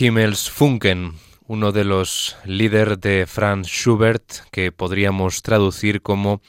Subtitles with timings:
[0.00, 1.14] Himmelsfunken,
[1.48, 4.22] uno de los líderes de Franz Schubert,
[4.52, 6.40] que podríamos traducir como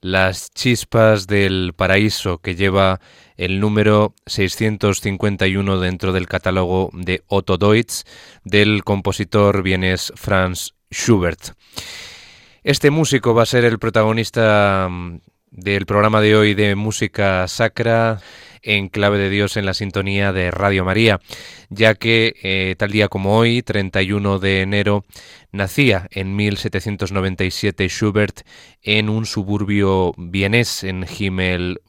[0.00, 3.00] las chispas del paraíso, que lleva
[3.36, 8.04] el número 651 dentro del catálogo de Otto Deutsch
[8.44, 11.56] del compositor vienes Franz Schubert.
[12.62, 15.18] Este músico va a ser el protagonista mm,
[15.56, 18.20] del programa de hoy de música sacra
[18.62, 21.20] en clave de Dios en la sintonía de Radio María,
[21.70, 25.04] ya que eh, tal día como hoy, 31 de enero,
[25.52, 28.42] nacía en 1797 Schubert
[28.82, 31.80] en un suburbio vienés en Himmel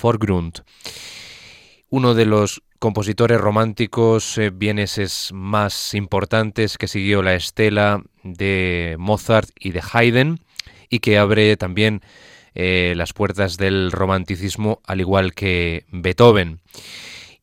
[0.00, 0.62] Vorgrund.
[1.88, 9.50] Uno de los compositores románticos eh, vieneses más importantes que siguió la estela de Mozart
[9.58, 10.40] y de Haydn
[10.88, 12.02] y que abre también
[12.58, 16.62] eh, las puertas del romanticismo, al igual que Beethoven.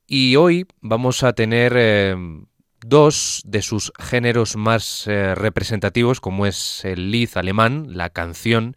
[0.07, 2.15] Y hoy vamos a tener eh,
[2.83, 8.75] dos de sus géneros más eh, representativos, como es el Lied alemán, la canción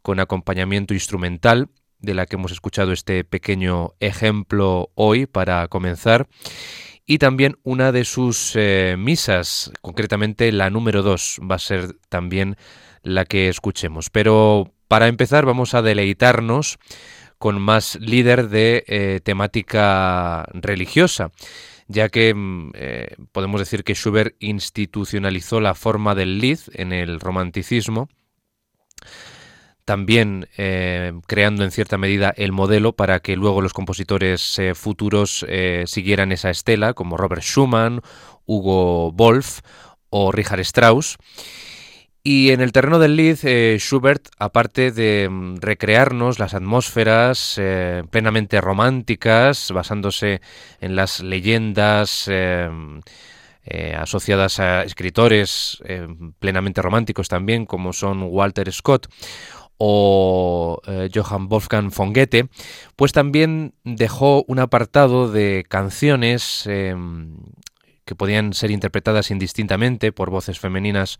[0.00, 1.68] con acompañamiento instrumental,
[1.98, 6.28] de la que hemos escuchado este pequeño ejemplo hoy para comenzar,
[7.04, 8.56] y también una de sus
[8.96, 12.56] misas, concretamente la número dos, va a ser también
[13.02, 14.08] la que escuchemos.
[14.10, 16.78] Pero para empezar vamos a deleitarnos
[17.38, 21.32] con más líder de eh, temática religiosa,
[21.88, 27.18] ya que mm, eh, podemos decir que Schubert institucionalizó la forma del Lied en el
[27.18, 28.08] romanticismo,
[29.84, 35.44] también eh, creando en cierta medida el modelo para que luego los compositores futuros
[35.86, 38.00] siguieran esa estela, como Robert Schumann,
[38.46, 39.58] Hugo Wolf
[40.08, 41.16] o Richard Strauss.
[42.26, 47.60] Y en el terreno del lead, Schubert, aparte de mm, recrearnos las atmósferas
[48.10, 50.40] plenamente románticas, basándose
[50.80, 52.30] en las leyendas
[53.98, 55.82] asociadas a escritores
[56.38, 59.08] plenamente románticos también, como son Walter Scott
[59.76, 62.48] o eh, Johann Wolfgang von Goethe,
[62.96, 71.18] pues también dejó un apartado de canciones que podían ser interpretadas indistintamente por voces femeninas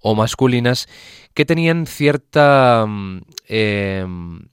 [0.00, 0.88] o masculinas
[1.34, 4.48] que tenían cierta mm, em,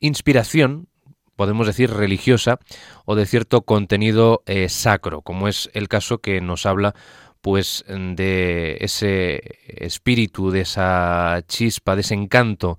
[0.00, 0.88] inspiración,
[1.36, 2.58] podemos decir religiosa,
[3.04, 6.94] o de cierto contenido eh, sacro, como es el caso que nos habla
[7.40, 12.78] pues de ese espíritu, de esa chispa, de ese encanto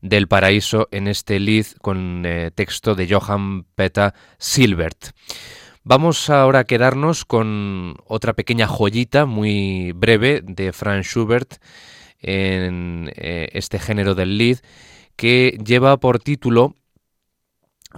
[0.00, 5.10] del paraíso en este lead con eh, texto de Johann Peter Silbert.
[5.90, 11.62] Vamos ahora a quedarnos con otra pequeña joyita muy breve de Franz Schubert
[12.20, 14.58] en eh, este género del lead
[15.16, 16.74] que lleva por título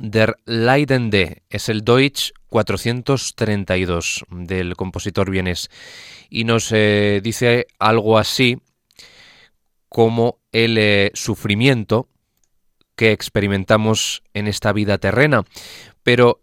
[0.00, 5.68] Der Leidende, es el Deutsch 432 del compositor vienes
[6.28, 8.62] y nos eh, dice algo así
[9.88, 12.06] como el eh, sufrimiento
[12.94, 15.42] que experimentamos en esta vida terrena.
[16.04, 16.40] Pero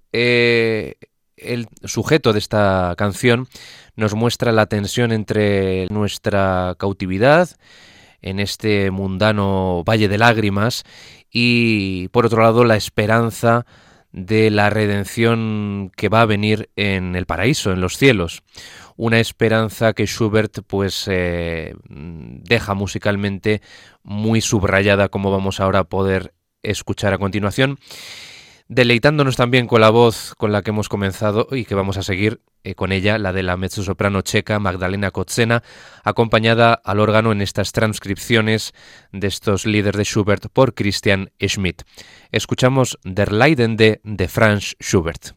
[1.37, 3.47] el sujeto de esta canción
[3.95, 7.49] nos muestra la tensión entre nuestra cautividad
[8.21, 10.83] en este mundano valle de lágrimas
[11.31, 13.65] y por otro lado la esperanza
[14.11, 18.41] de la redención que va a venir en el paraíso, en los cielos.
[18.95, 23.61] Una esperanza que Schubert pues eh, deja musicalmente
[24.01, 27.77] muy subrayada como vamos ahora a poder escuchar a continuación
[28.67, 32.41] deleitándonos también con la voz con la que hemos comenzado y que vamos a seguir
[32.63, 35.63] eh, con ella, la de la mezzosoprano checa Magdalena Kotzena,
[36.03, 38.73] acompañada al órgano en estas transcripciones
[39.11, 41.83] de estos líderes de Schubert por Christian Schmidt.
[42.31, 45.35] Escuchamos Der Leidende de Franz Schubert.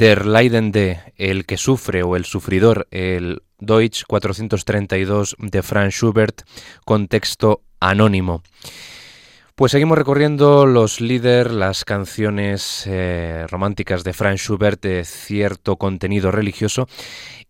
[0.00, 6.40] Der Leidende, el que sufre o el sufridor, el Deutsch 432 de Franz Schubert,
[6.86, 8.42] con texto anónimo.
[9.54, 16.30] Pues seguimos recorriendo los líderes, las canciones eh, románticas de Franz Schubert de cierto contenido
[16.30, 16.88] religioso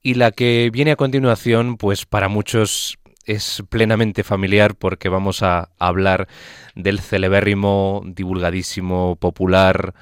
[0.02, 5.70] y la que viene a continuación, pues para muchos es plenamente familiar porque vamos a
[5.78, 6.26] hablar
[6.74, 9.94] del celebérrimo, divulgadísimo, popular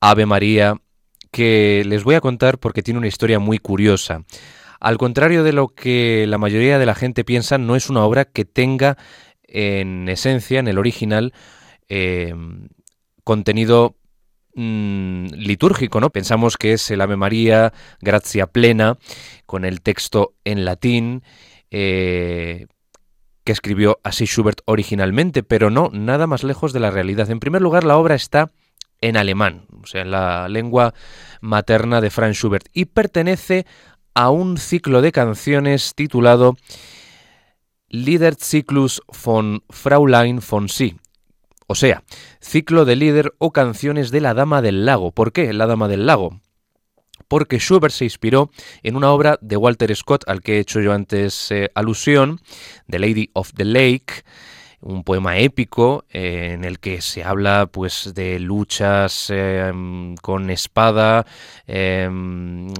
[0.00, 0.76] Ave María
[1.30, 4.24] que les voy a contar porque tiene una historia muy curiosa.
[4.80, 8.24] Al contrario de lo que la mayoría de la gente piensa, no es una obra
[8.24, 8.96] que tenga
[9.42, 11.32] en esencia, en el original,
[11.88, 12.34] eh,
[13.24, 13.96] contenido
[14.54, 16.10] mm, litúrgico, ¿no?
[16.10, 18.98] Pensamos que es el Ave María, Gracia Plena,
[19.46, 21.22] con el texto en latín,
[21.70, 22.66] eh,
[23.44, 27.30] que escribió así Schubert originalmente, pero no, nada más lejos de la realidad.
[27.30, 28.50] En primer lugar, la obra está
[29.00, 30.94] en alemán, o sea, en la lengua
[31.40, 33.66] materna de Franz Schubert, y pertenece
[34.14, 36.56] a un ciclo de canciones titulado
[37.88, 40.96] Liederzyklus von Fraulein von Sie,
[41.66, 42.02] o sea,
[42.40, 45.12] ciclo de líder o canciones de la Dama del Lago.
[45.12, 46.40] ¿Por qué la Dama del Lago?
[47.28, 48.50] Porque Schubert se inspiró
[48.82, 52.40] en una obra de Walter Scott al que he hecho yo antes eh, alusión,
[52.88, 54.24] The Lady of the Lake,
[54.80, 61.26] un poema épico eh, en el que se habla pues de luchas em, con espada,
[61.66, 62.72] em,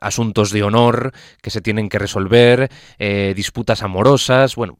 [0.00, 4.78] asuntos de honor que se tienen que resolver, eh, disputas amorosas, bueno,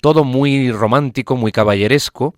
[0.00, 2.34] todo muy romántico, muy caballeresco.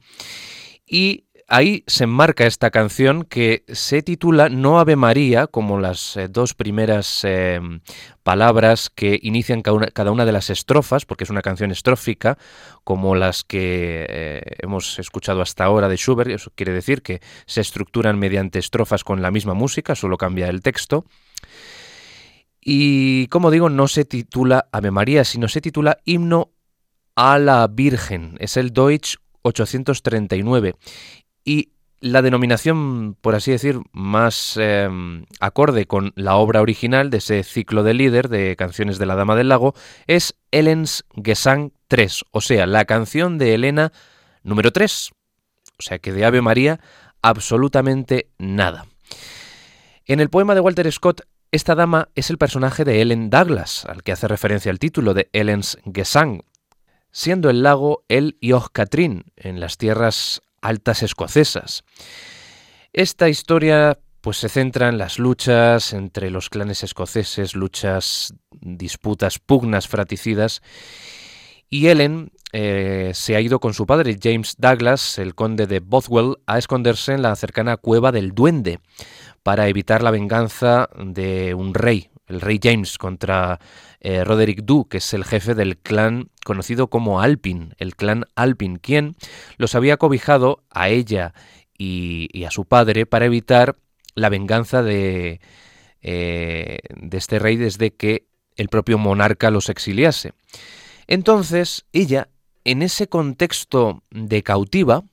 [0.86, 6.28] Y ahí se enmarca esta canción que se titula No Ave María, como las eh,
[6.28, 7.60] dos primeras eh,
[8.22, 12.38] palabras que inician cada una, de las estrofas, porque es una canción estrófica,
[12.84, 17.60] como las que eh, hemos escuchado hasta ahora de Schubert, eso quiere decir que se
[17.60, 21.04] estructuran mediante estrofas con la misma música, solo cambia el texto.
[22.60, 26.52] Y como digo, no se titula Ave María, sino se titula Himno
[27.14, 28.36] a la Virgen.
[28.40, 30.76] Es el Deutsch 839
[31.44, 31.70] y
[32.00, 37.82] la denominación, por así decir, más em, acorde con la obra original de ese ciclo
[37.82, 39.74] de líder de canciones de la Dama del Lago
[40.06, 43.90] es Elens Gesang 3, o sea, la canción de Elena
[44.42, 45.12] número 3.
[45.78, 46.78] O sea que de Ave María
[47.22, 48.86] absolutamente nada.
[50.04, 54.02] En el poema de Walter Scott, esta dama es el personaje de Ellen Douglas, al
[54.02, 56.42] que hace referencia el título de Elens Gesang,
[57.10, 61.84] siendo el lago el Ioch Catrin, en las tierras altas escocesas.
[62.92, 69.86] Esta historia pues se centra en las luchas entre los clanes escoceses, luchas, disputas, pugnas
[69.86, 70.62] fraticidas,
[71.68, 76.36] y Ellen eh, se ha ido con su padre James Douglas, el conde de Bothwell,
[76.46, 78.78] a esconderse en la cercana cueva del Duende
[79.42, 83.60] para evitar la venganza de un rey, el rey James, contra
[84.00, 88.76] eh, Roderick Dhu, que es el jefe del clan conocido como Alpin, el clan Alpin,
[88.76, 89.16] quien
[89.56, 91.34] los había cobijado a ella
[91.76, 93.76] y, a su padre para evitar
[94.14, 95.40] la venganza de,
[96.02, 98.26] eh, de este rey desde que
[98.56, 100.32] el propio monarca los exiliase.
[101.06, 102.28] Entonces, ella,
[102.64, 105.04] en ese contexto de cautiva,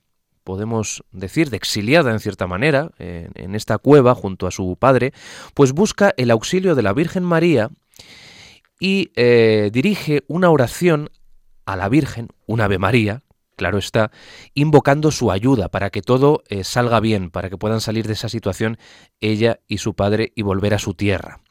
[0.43, 5.13] podemos decir, de exiliada en cierta manera, en, esta cueva junto a su padre,
[5.53, 7.69] pues busca el auxilio de la Virgen María
[8.79, 11.10] y eh, dirige una oración
[11.65, 13.24] a la Virgen, un Ave María,
[13.55, 14.12] claro está,
[14.55, 18.27] invocando su ayuda para que todo eh, salga bien, para que puedan salir de esa
[18.27, 18.77] situación
[19.19, 21.41] ella y su padre y volver a su tierra.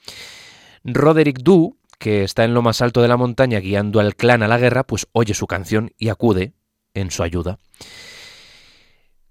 [0.83, 4.49] Roderick Dhu, que está en lo más alto de la montaña guiando al clan a
[4.49, 6.55] la guerra, pues oye su canción y acude
[6.95, 7.59] en su ayuda.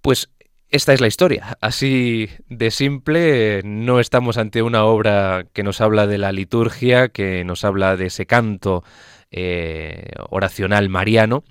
[0.02, 0.30] Pues
[0.70, 1.58] esta es la historia.
[1.62, 7.44] Así de simple, no estamos ante una obra que nos habla de la liturgia, que
[7.44, 8.84] nos habla de ese canto
[9.32, 11.44] eh, oracional mariano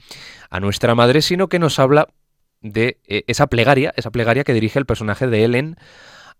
[0.51, 2.09] a nuestra madre, sino que nos habla
[2.61, 5.77] de eh, esa plegaria, esa plegaria que dirige el personaje de Helen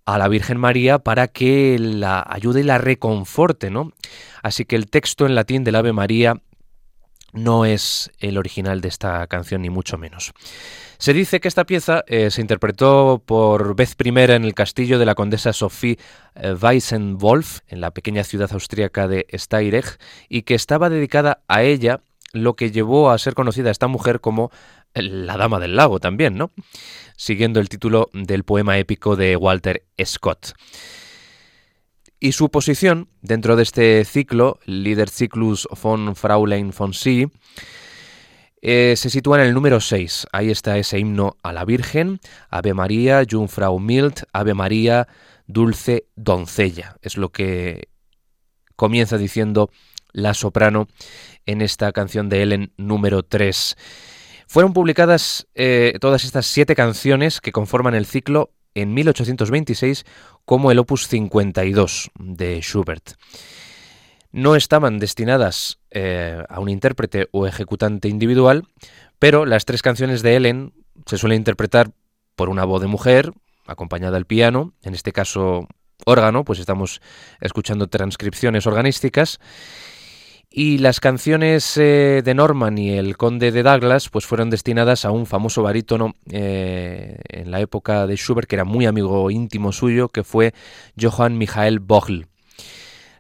[0.05, 3.93] a la Virgen María para que la ayude y la reconforte, ¿no?
[4.43, 6.41] Así que el texto en latín del Ave María
[7.33, 10.33] no es el original de esta canción, ni mucho menos.
[10.99, 15.07] Se dice que esta pieza eh, se interpretó por vez primera en el castillo de
[15.07, 15.97] la condesa Sophie
[16.35, 19.97] eh, Weissenwolf, en la pequeña ciudad austríaca de Steyregg,
[20.29, 22.01] y que estaba dedicada a ella,
[22.33, 24.51] lo que llevó a ser conocida esta mujer como
[24.93, 26.51] la Dama del Lago también, ¿no?
[27.17, 30.55] Siguiendo el título del poema épico de Walter Scott.
[32.19, 37.29] Y su posición dentro de este ciclo, Liederzyklus von Fraulein von Sie,
[38.63, 40.29] eh, se sitúa en el número 6.
[40.33, 45.09] Ahí está ese himno a la Virgen, Ave María, Jungfrau Mild, Ave María,
[45.47, 46.97] Dulce Doncella.
[47.03, 47.89] Es lo que
[48.77, 49.71] comienza diciendo
[50.13, 50.89] la soprano
[51.47, 53.77] en esta canción de Ellen número 3.
[54.47, 60.05] Fueron publicadas eh, todas estas siete canciones que conforman el ciclo en 1826
[60.45, 63.13] como el opus 52 de Schubert
[64.33, 68.65] no estaban destinadas eh, a un intérprete o ejecutante individual,
[69.19, 70.73] pero las tres canciones de Ellen
[71.07, 71.91] se suelen interpretar
[72.37, 73.33] por una voz de mujer,
[73.67, 75.67] acompañada al piano, en este caso
[76.05, 77.01] órgano, pues estamos
[77.41, 79.41] escuchando transcripciones organísticas,
[80.51, 85.11] Y las canciones eh, de Norman y el conde de Douglas pues fueron destinadas a
[85.11, 90.09] un famoso barítono eh, en la época de Schubert, que era muy amigo íntimo suyo,
[90.09, 90.55] que fue
[90.99, 91.81] Johann Michael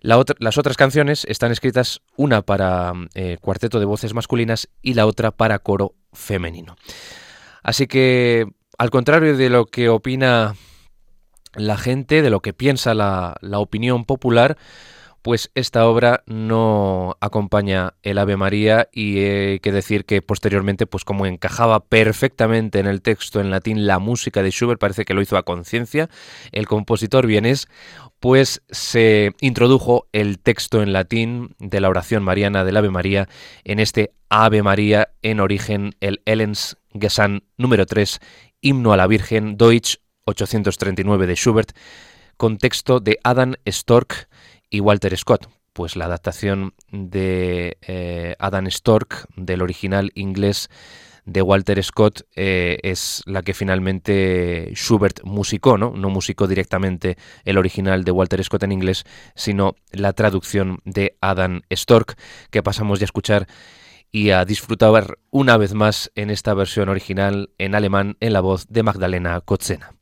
[0.00, 5.30] Las otras canciones están escritas una para eh, cuarteto de voces masculinas y la otra
[5.30, 6.76] para coro femenino.
[7.62, 8.46] Así que,
[8.78, 10.54] al contrario de lo que opina
[11.54, 14.56] la gente, de lo que piensa la, la opinión popular,
[15.22, 21.04] pues esta obra no acompaña el Ave María y hay que decir que posteriormente, pues
[21.04, 25.22] como encajaba perfectamente en el texto en latín la música de Schubert, parece que lo
[25.22, 26.08] hizo a conciencia,
[26.52, 27.68] el compositor vienés,
[28.20, 33.28] pues se introdujo el texto en latín de la oración mariana del Ave María
[33.64, 38.20] en este Ave María en origen, el Ellens Gesang número 3,
[38.60, 41.72] himno a la Virgen, Deutsch 839 de Schubert,
[42.36, 44.28] con texto de Adam Stork,
[44.70, 45.48] y Walter Scott.
[45.72, 50.68] Pues la adaptación de eh, Adam Stork del original inglés
[51.28, 55.92] de Walter Scott eh, es la que finalmente Schubert musicó, ¿no?
[55.94, 61.60] No musicó directamente el original de Walter Scott en inglés, sino la traducción de Adam
[61.70, 62.18] Stork,
[62.50, 63.46] que pasamos a escuchar
[64.10, 68.66] y a disfrutar una vez más en esta versión original en alemán en la voz
[68.68, 69.97] de Magdalena Kotzena.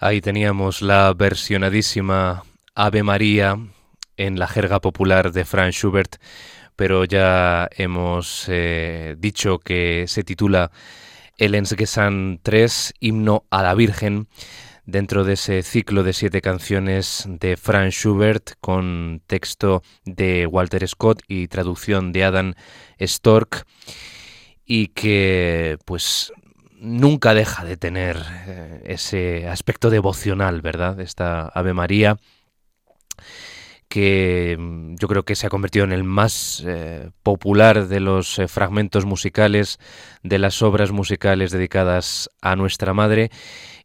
[0.00, 2.44] Ahí teníamos la versionadísima
[2.76, 3.58] Ave María
[4.16, 6.18] en la jerga popular de Franz Schubert,
[6.76, 10.70] pero ya hemos eh, dicho que se titula
[11.36, 14.28] El Ensgesang 3, himno a la Virgen,
[14.86, 21.22] dentro de ese ciclo de siete canciones de Franz Schubert con texto de Walter Scott
[21.26, 22.54] y traducción de Adam
[23.00, 23.66] Stork
[24.64, 26.32] y que pues
[26.80, 31.00] nunca deja de tener eh, ese aspecto devocional, ¿verdad?
[31.00, 32.18] Esta Ave María
[33.88, 38.38] que mm, yo creo que se ha convertido en el más eh, popular de los
[38.38, 39.78] eh, fragmentos musicales,
[40.22, 43.30] de las obras musicales dedicadas a nuestra Madre,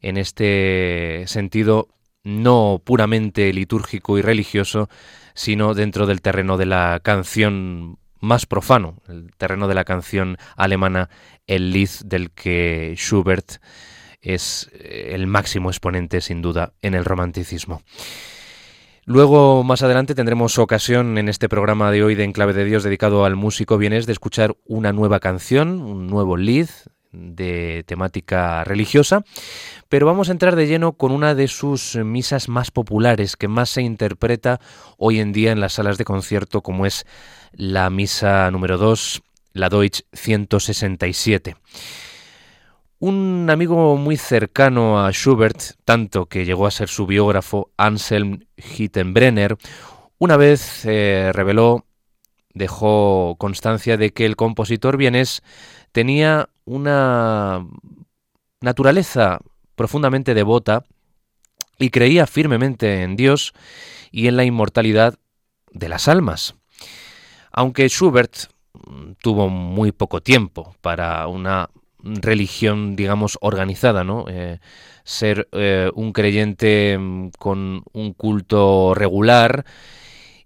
[0.02, 1.88] en este sentido
[2.24, 4.90] no puramente litúrgico y religioso,
[5.34, 11.10] sino dentro del terreno de la canción más profano, el terreno de la canción alemana,
[11.46, 13.58] el Lied del que Schubert
[14.22, 17.82] es eh, el máximo exponente sin duda en el romanticismo.
[19.06, 23.26] Luego, más adelante, tendremos ocasión en este programa de hoy de Enclave de Dios dedicado
[23.26, 26.70] al músico vienes de escuchar una nueva canción, un nuevo lead
[27.13, 29.23] de temática religiosa,
[29.88, 33.69] pero vamos a entrar de lleno con una de sus misas más populares que más
[33.69, 34.60] se interpreta
[34.97, 37.06] hoy en día en las salas de concierto como es
[37.54, 39.21] la misa número 2,
[39.54, 41.56] la Deutsch 167.
[42.99, 49.58] Un amigo muy cercano a Schubert, tanto que llegó a ser su biógrafo, Anselm Hittenbrenner,
[50.17, 51.86] una vez eh, reveló,
[52.54, 55.43] dejó constancia de que el compositor vienes
[55.91, 57.65] tenía una
[58.62, 59.39] naturaleza
[59.76, 60.84] profundamente devota
[61.80, 63.54] y creía firmemente en Dios
[64.12, 65.15] y en la inmortalidad
[65.71, 66.56] de las almas.
[67.52, 68.36] Aunque Schubert
[68.73, 71.69] mm, tuvo muy poco tiempo para una
[72.04, 74.26] religión, digamos, organizada, ¿no?
[74.28, 74.60] Eh,
[75.04, 79.65] ser eh, un creyente mm, con un culto regular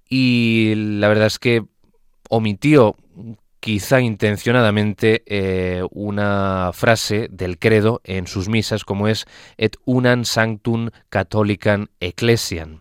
[0.09, 1.63] y la verdad es que
[2.29, 2.95] omitió
[3.59, 9.25] quizá intencionadamente eh, una frase del credo en sus misas como es
[9.57, 12.79] et unam sanctum catholicam ecclesiam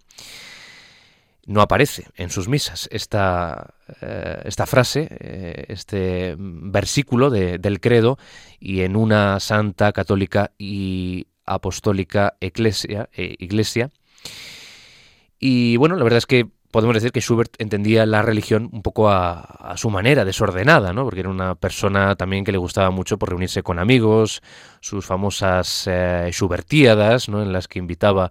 [1.47, 8.19] no aparece en sus misas esta, eh, esta frase, eh, este versículo del credo,
[8.59, 13.91] y en una santa, católica y apostólica iglesia.
[15.39, 19.09] Y bueno, la verdad es que podemos decir que Schubert entendía la religión un poco
[19.09, 21.05] a, su manera, desordenada, ¿no?
[21.05, 24.43] porque era una persona también que le gustaba mucho por reunirse con amigos,
[24.81, 25.89] sus famosas
[26.31, 27.43] Schubertíadas, ¿no?
[27.43, 28.31] en las que invitaba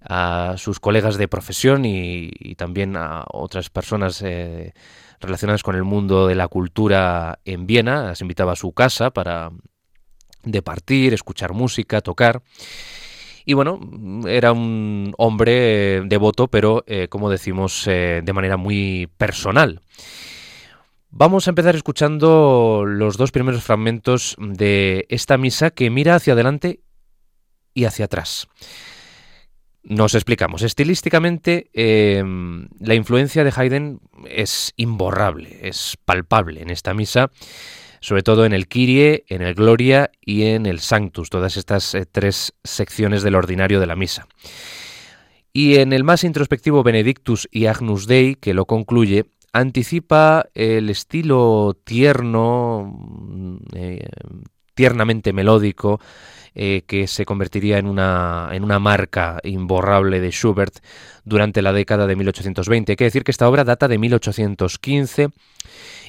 [0.00, 4.74] a sus colegas de profesión y, también a otras personas eh,
[5.18, 8.04] relacionadas con el mundo de la cultura en Viena.
[8.04, 9.50] Las invitaba a su casa para
[10.44, 12.42] departir, escuchar música, tocar.
[13.44, 13.80] Y bueno,
[14.26, 19.80] era un hombre devoto, pero eh, como decimos, eh, de manera muy personal.
[21.10, 26.80] Vamos a empezar escuchando los dos primeros fragmentos de esta misa que mira hacia adelante
[27.74, 28.48] y hacia atrás.
[29.82, 30.62] Nos explicamos.
[30.62, 37.30] Estilísticamente, la influencia de Haydn es imborrable, es palpable en esta misa,
[38.02, 42.04] sobre todo en el Kyrie, en el Gloria y en el Sanctus, todas estas eh,
[42.04, 44.26] tres secciones del ordinario de la misa.
[45.52, 51.76] Y en el más introspectivo Benedictus y Agnus Dei, que lo concluye, anticipa el estilo
[51.84, 54.08] tierno, mm, eh,
[54.74, 56.00] tiernamente melódico,
[56.54, 60.78] eh, que se convertiría en una, en una marca imborrable de Schubert
[61.24, 62.92] durante la década de 1820.
[62.92, 65.30] Hay que decir que esta obra data de 1815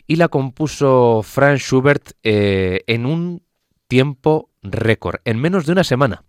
[0.08, 3.44] y la compuso Franz Schubert eh, en un
[3.88, 6.24] tiempo récord, en menos de una semana.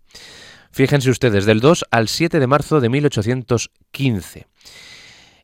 [0.71, 4.47] Fíjense ustedes, del 2 al 7 de marzo de 1815.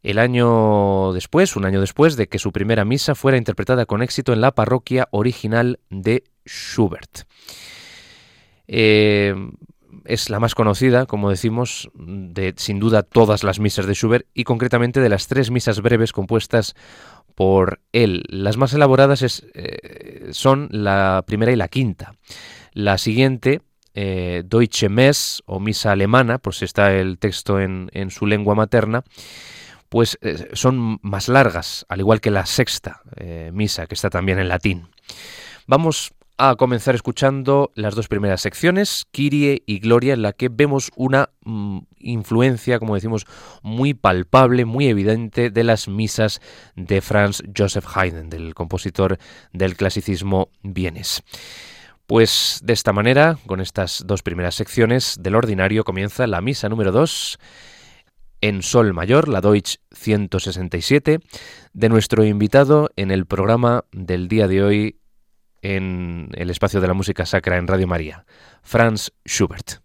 [0.03, 4.33] El año después, un año después de que su primera misa fuera interpretada con éxito
[4.33, 7.27] en la parroquia original de Schubert.
[8.73, 9.35] Eh,
[10.05, 14.45] es la más conocida, como decimos, de sin duda todas las misas de Schubert y
[14.45, 16.75] concretamente de las tres misas breves compuestas
[17.35, 18.23] por él.
[18.29, 22.13] Las más elaboradas eh, son la primera y la quinta.
[22.73, 23.61] La siguiente,
[23.93, 29.03] eh, Deutsche Mess o misa alemana, pues está el texto en, su lengua materna,
[29.89, 33.01] pues eh, son más largas, al igual que la sexta
[33.51, 34.87] misa, que está también en latín.
[35.67, 36.13] Vamos
[36.49, 41.29] a comenzar escuchando las dos primeras secciones, Kyrie y Gloria, en la que vemos una
[41.45, 43.27] mm, influencia, como decimos,
[43.61, 46.41] muy palpable, muy evidente de las misas
[46.75, 49.19] de Franz Joseph Haydn, del compositor
[49.53, 51.21] del clasicismo vienes.
[52.07, 56.91] Pues de esta manera, con estas dos primeras secciones del ordinario, comienza la misa número
[56.91, 57.37] 2
[58.41, 61.19] en Sol Mayor, la Deutsch 167,
[61.73, 65.00] de nuestro invitado en el programa del día de hoy,
[65.61, 68.25] en el espacio de la música sacra en Radio María,
[68.61, 69.81] Franz Schubert.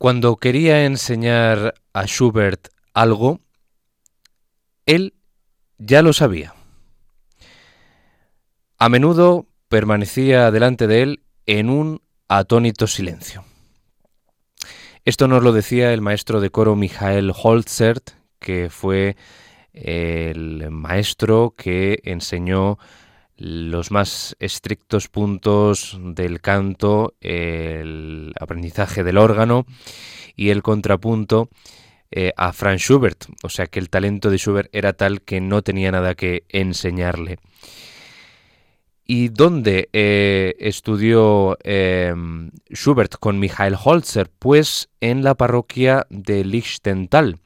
[0.00, 3.40] Cuando quería enseñar a Schubert algo,
[4.86, 5.12] él
[5.76, 6.54] ya lo sabía.
[8.78, 13.44] A menudo permanecía delante de él en un atónito silencio.
[15.04, 19.18] Esto nos lo decía el maestro de coro Michael Holzert, que fue
[19.74, 22.78] el maestro que enseñó
[23.40, 29.64] los más estrictos puntos del canto, el aprendizaje del órgano
[30.36, 31.48] y el contrapunto
[32.10, 33.24] eh, a Franz Schubert.
[33.42, 37.38] O sea que el talento de Schubert era tal que no tenía nada que enseñarle.
[39.06, 44.30] ¿Y dónde eh, estudió em, Schubert con Michael Holzer?
[44.38, 47.38] Pues en la parroquia de Lichtental,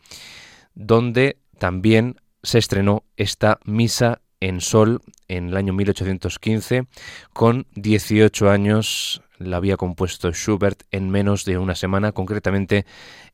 [0.74, 6.86] donde también se estrenó esta misa en sol en el año 1815.
[7.32, 12.86] Con 18 años la había compuesto Schubert en menos de una semana, concretamente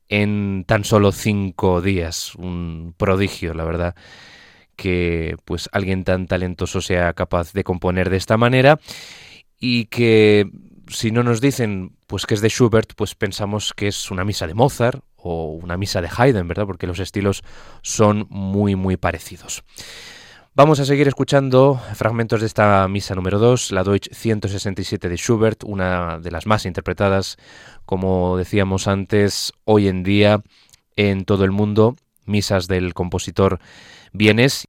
[0.09, 2.35] en tan solo cinco días.
[2.35, 3.95] Un prodigio, la verdad,
[4.75, 8.79] que pues alguien tan talentoso sea capaz de componer de esta manera
[9.59, 10.49] y que
[10.87, 14.47] si no nos dicen pues que es de Schubert, pues pensamos que es una misa
[14.47, 16.65] de Mozart o una misa de Haydn, ¿verdad?
[16.65, 17.43] Porque los estilos
[17.81, 19.63] son muy muy parecidos.
[20.53, 25.63] Vamos a seguir escuchando fragmentos de esta misa número 2, la Deutsch 167 de Schubert,
[25.63, 27.37] una de las más interpretadas,
[27.85, 30.43] como decíamos antes, hoy en día
[30.97, 31.95] en todo el mundo,
[32.25, 33.59] misas del compositor
[34.11, 34.67] vienes.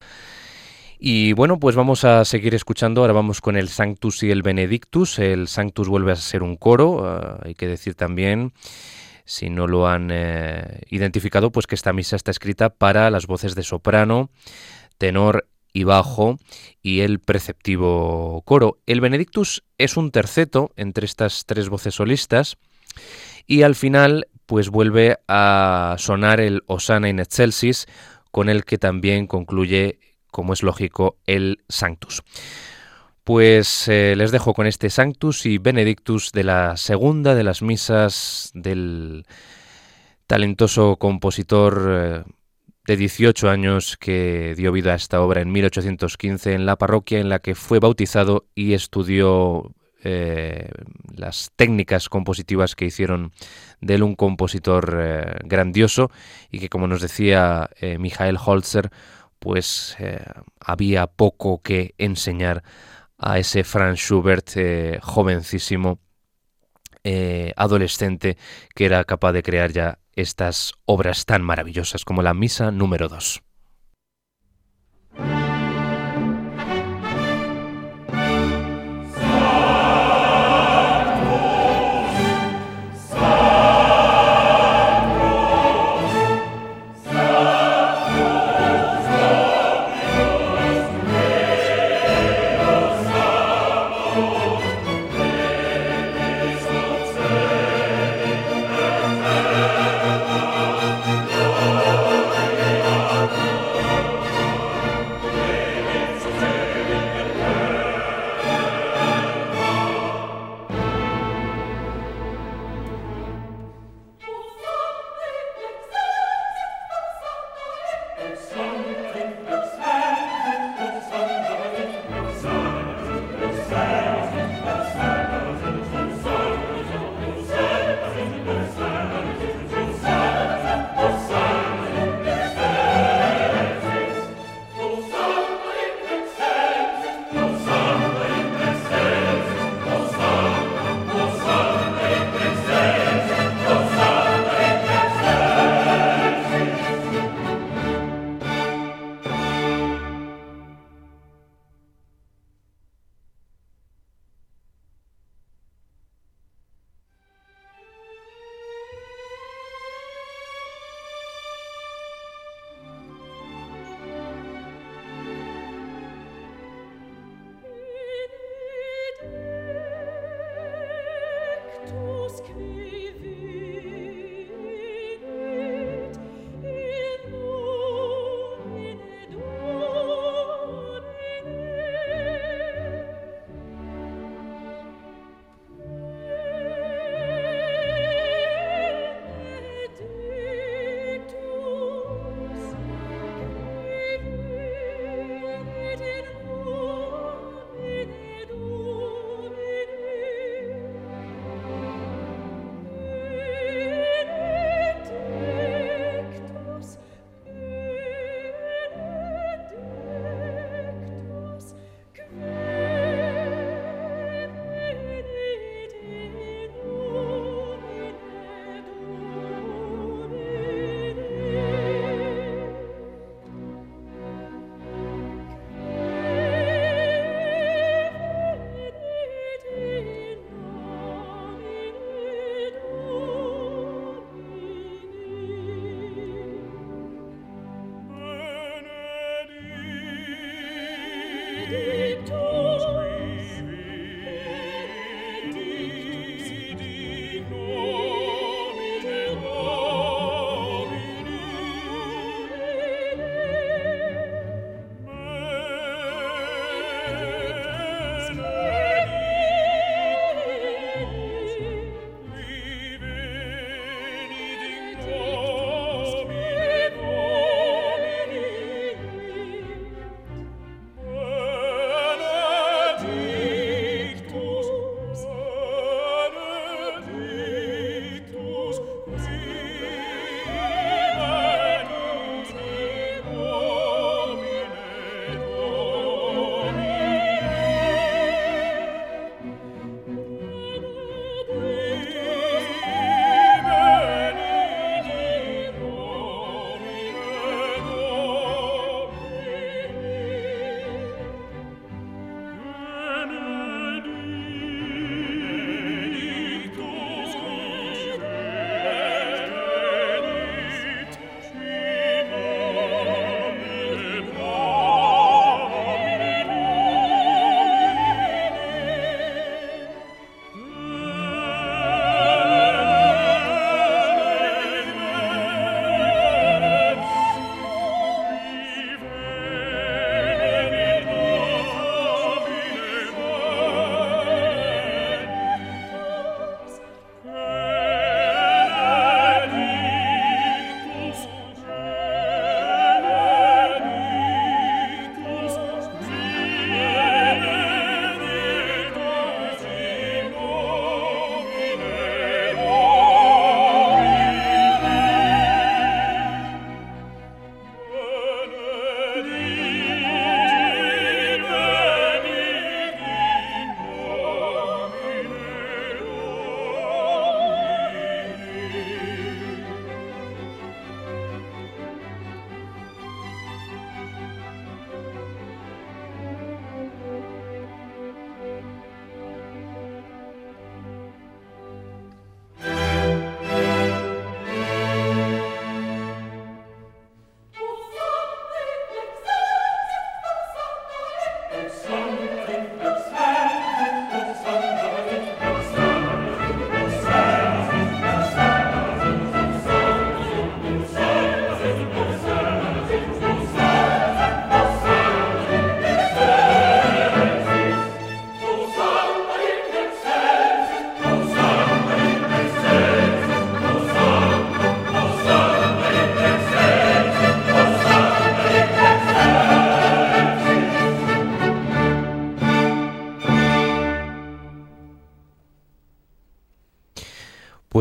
[1.00, 3.00] Y bueno, pues vamos a seguir escuchando.
[3.00, 5.18] Ahora vamos con el Sanctus y el Benedictus.
[5.18, 8.52] El Sanctus vuelve a ser un coro, ah, hay que decir también,
[9.24, 13.56] si no lo han eh, identificado, pues que esta misa está escrita para las voces
[13.56, 14.30] de soprano,
[14.96, 16.38] tenor y bajo
[16.82, 18.78] y el preceptivo coro.
[18.86, 22.56] El Benedictus es un terceto entre estas tres voces solistas
[23.46, 27.86] y al final pues vuelve a sonar el Osana in excelsis
[28.30, 29.98] con el que también concluye,
[30.30, 32.22] como es lógico, el Sanctus.
[33.24, 38.50] Pues eh, les dejo con este Sanctus y Benedictus de la segunda de las misas
[38.54, 39.26] del
[40.26, 42.32] talentoso compositor eh,
[42.86, 47.28] de 18 años que dio vida a esta obra en 1815 en la parroquia en
[47.28, 49.72] la que fue bautizado y estudió
[50.02, 50.68] eh,
[51.14, 53.32] las técnicas compositivas que hicieron
[53.80, 56.10] de él un compositor eh, grandioso
[56.50, 58.90] y que como nos decía eh, Michael Holzer
[59.38, 59.96] pues
[60.60, 62.62] había poco que enseñar
[63.18, 64.50] a ese Franz Schubert
[65.02, 65.98] jovencísimo
[67.56, 68.36] adolescente
[68.72, 73.42] que era capaz de crear ya estas obras tan maravillosas como la Misa número 2.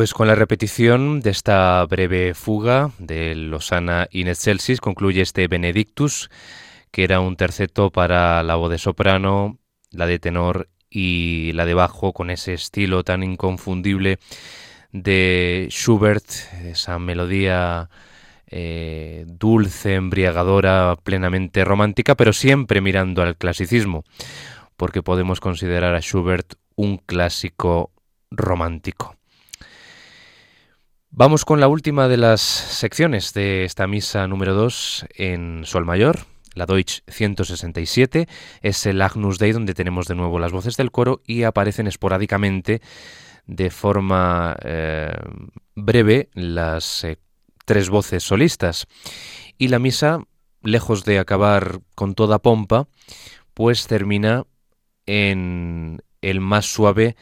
[0.02, 6.32] Pues con la repetición de esta breve fuga de Losana in excelsis concluye este Benedictus,
[6.90, 9.60] que era un terceto para la voz de soprano,
[9.92, 14.18] la de tenor y la de bajo, con ese estilo tan inconfundible
[14.92, 16.26] de Schubert,
[16.64, 17.92] esa melodía
[18.48, 24.04] eh, dulce, embriagadora, plenamente romántica, pero siempre mirando al clasicismo,
[24.78, 27.92] porque podemos considerar a Schubert un clásico
[28.32, 29.21] romántico.
[31.14, 36.20] Vamos con la última de las secciones de esta misa número 2 en Sol Mayor,
[36.54, 38.30] la Deutsch 167.
[38.62, 42.82] Es el Agnus Dei donde tenemos de nuevo las voces del coro y aparecen esporádicamente
[43.46, 45.12] de forma eh,
[45.76, 47.18] breve las eh,
[47.66, 48.88] tres voces solistas.
[49.58, 50.24] Y la misa,
[50.62, 52.88] lejos de acabar con toda pompa,
[53.54, 54.46] pues termina
[55.06, 57.18] en el más suave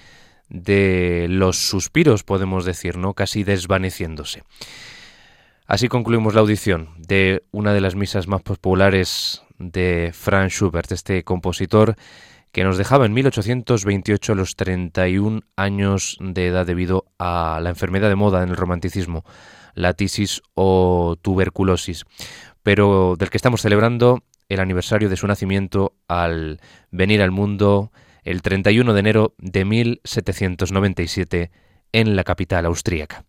[0.50, 3.14] de los suspiros, podemos decir, ¿no?
[3.14, 4.44] Casi desvaneciéndose.
[5.68, 11.24] Así concluimos la audición de una de las misas más populares de Franz Schubert, este
[11.24, 11.96] compositor
[12.52, 18.10] que nos dejaba en 1828 a los 31 años de edad debido a la enfermedad
[18.10, 19.24] de moda en el romanticismo,
[19.76, 22.06] la tisis o tuberculosis,
[22.64, 27.92] pero del que estamos celebrando el aniversario de su nacimiento al venir al mundo
[28.24, 31.52] el 31 de enero de 1797
[31.92, 33.26] en la capital austríaca.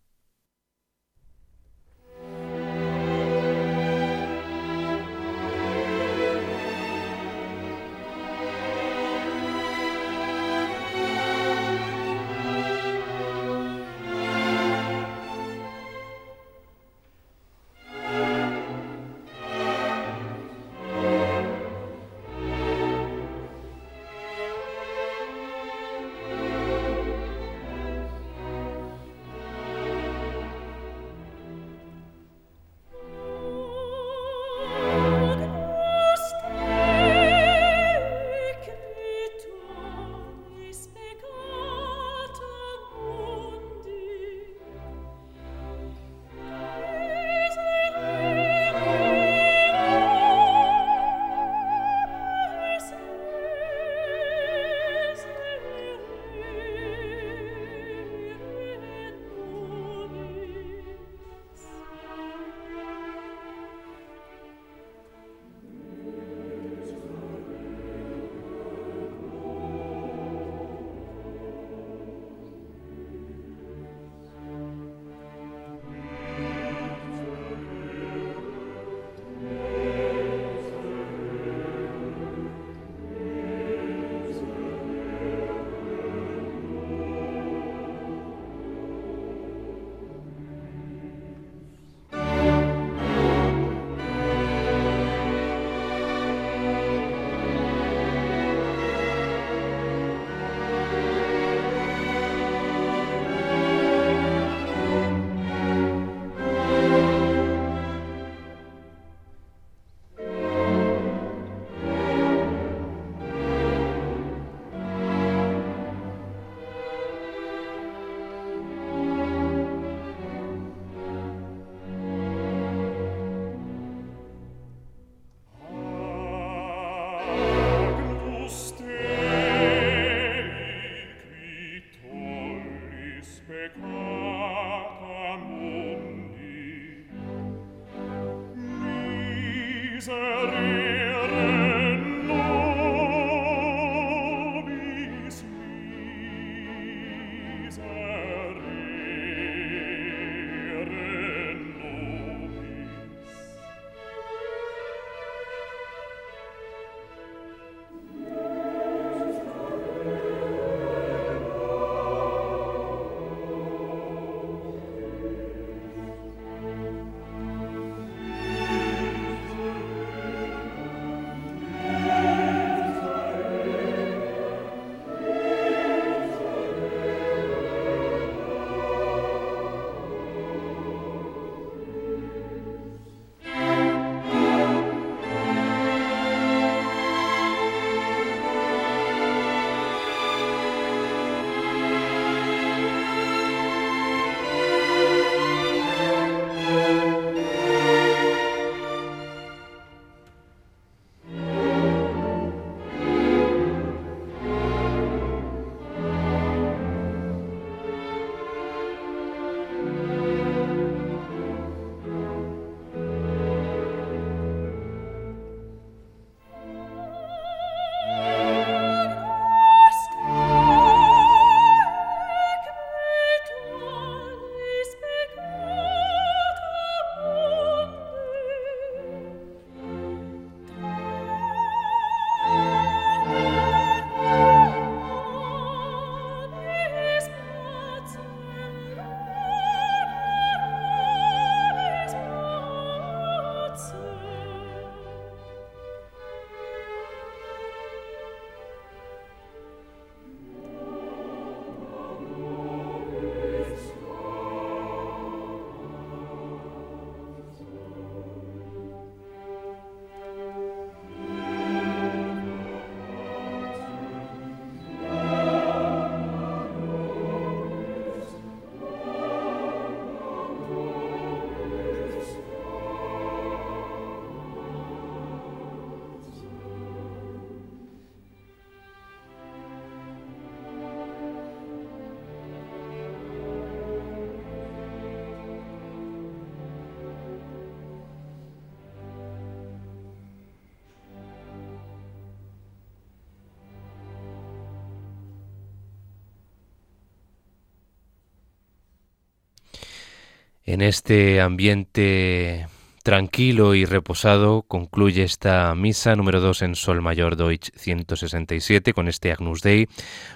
[300.71, 302.65] En este ambiente
[303.03, 309.33] tranquilo y reposado concluye esta misa número 2 en Sol Mayor Deutsch 167 con este
[309.33, 309.89] Agnus Dei,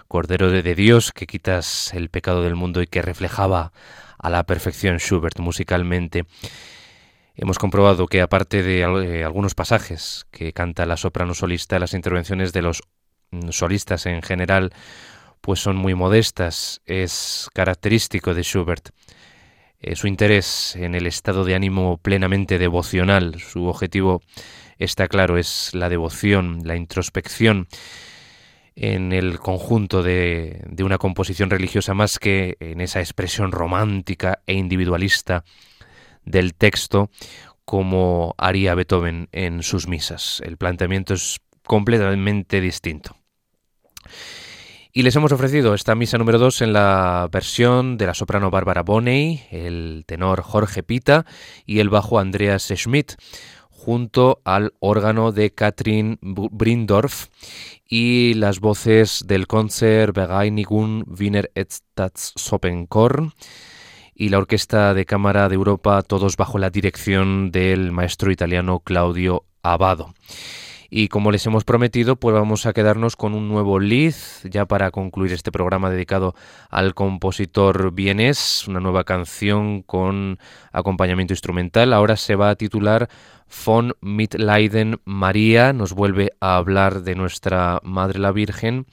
[0.09, 3.71] Cordero de Dios que quitas el pecado del mundo y que reflejaba
[4.17, 6.25] a la perfección Schubert musicalmente.
[7.37, 12.51] Hemos comprobado que aparte de eh, algunos pasajes que canta la soprano solista, las intervenciones
[12.51, 12.83] de los
[13.31, 14.73] mm, solistas en general
[15.39, 18.89] pues son muy modestas, es característico de Schubert.
[19.79, 23.39] Eh, su interés en el estado de ánimo plenamente devocional.
[23.39, 24.21] Su objetivo
[24.77, 27.67] está claro, es la devoción, la introspección
[28.75, 34.53] en el conjunto de, de, una composición religiosa más que en esa expresión romántica e
[34.53, 35.45] individualista
[36.25, 37.09] del texto
[37.63, 40.41] como haría Beethoven en sus misas.
[40.45, 43.15] El planteamiento es completamente distinto.
[44.97, 48.81] Y les hemos ofrecido esta misa número 2 en la versión de la soprano Bárbara
[48.81, 51.25] Bonney, el tenor Jorge Pita
[51.65, 53.15] y el bajo Andreas Schmidt,
[53.69, 57.25] junto al órgano de Katrin Brindorf
[57.85, 63.33] y las voces del Concert Bereinigung Wiener Staatsoperchor
[64.13, 69.43] y la Orquesta de Cámara de Europa, todos bajo la dirección del maestro italiano Claudio
[69.61, 70.13] Abado.
[70.89, 74.13] Y como les hemos prometido, pues vamos a quedarnos con un nuevo lead
[74.43, 76.35] ya para concluir este programa dedicado
[76.69, 80.39] al compositor vienés, una nueva canción con
[80.71, 81.93] acompañamiento instrumental.
[81.93, 83.09] Ahora se va a titular
[83.65, 88.85] Von Mitleiden María, nos vuelve a hablar de nuestra Madre la Virgen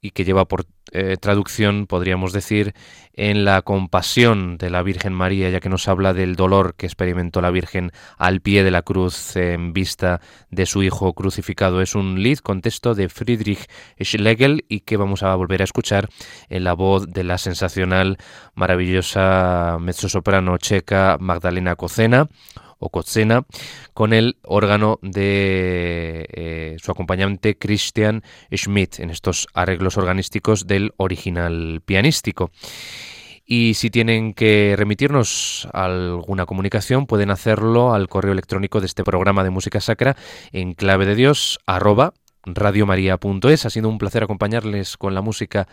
[0.00, 2.74] y que lleva por eh, traducción, podríamos decir,
[3.12, 7.40] en la compasión de la Virgen María, ya que nos habla del dolor que experimentó
[7.40, 10.20] la Virgen al pie de la cruz en vista
[10.50, 11.82] de su Hijo crucificado.
[11.82, 13.68] Es un lead con texto de Friedrich
[14.00, 16.08] Schlegel y que vamos a volver a escuchar
[16.48, 18.18] en la voz de la sensacional,
[18.54, 22.28] maravillosa mezzosoprano checa Magdalena Cocena
[22.78, 22.90] o
[23.94, 28.22] con el órgano de eh, su acompañante Christian
[28.54, 32.50] Schmidt en estos arreglos organísticos del original pianístico.
[33.50, 39.42] Y si tienen que remitirnos alguna comunicación, pueden hacerlo al correo electrónico de este programa
[39.42, 40.16] de música sacra
[40.52, 42.12] en clave de Dios arroba.
[42.44, 45.66] Ha sido un placer acompañarles con la música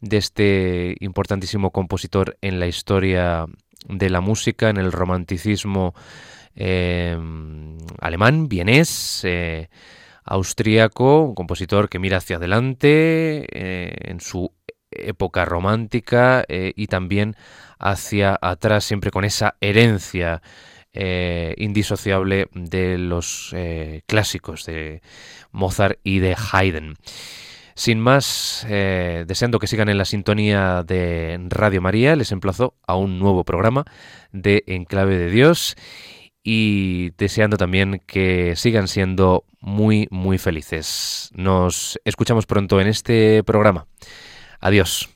[0.00, 3.46] de este importantísimo compositor en la historia
[3.88, 5.94] de la música, en el romanticismo
[6.56, 7.16] eh,
[8.00, 9.68] alemán, vienés, eh,
[10.26, 14.52] austríaco, un compositor que mira hacia adelante eh, en su
[14.90, 17.36] época romántica eh, y también
[17.78, 20.42] hacia atrás, siempre con esa herencia
[20.92, 23.54] eh, indisociable de los
[24.06, 25.02] clásicos de
[25.52, 26.96] Mozart y de Haydn.
[27.74, 33.18] Sin más, deseando que sigan en la sintonía de Radio María, les emplazo a un
[33.18, 33.84] nuevo programa
[34.32, 35.76] de Enclave de Dios
[36.48, 41.32] y deseando también que sigan siendo muy, muy felices.
[41.34, 43.88] Nos escuchamos pronto en este programa.
[44.60, 45.15] Adiós.